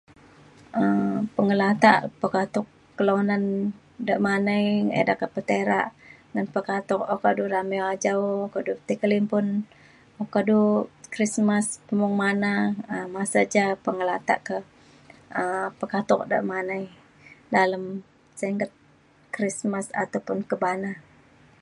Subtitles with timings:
[0.81, 2.67] um pengelatak pekatuk
[2.97, 3.43] kelunan
[4.07, 4.65] demanai
[5.01, 5.81] ida ketai petera
[6.31, 9.45] ngan pekatuk oka du rami ajau oka du tai kelimpun
[10.23, 10.59] oka du
[11.15, 12.53] Krismas pemung mana
[12.93, 14.57] um masa ja pengelatak ke
[15.41, 16.83] um pekatuk demanai
[17.53, 17.83] dalem
[18.41, 18.71] singget
[19.35, 20.91] Krismas ataupun kebana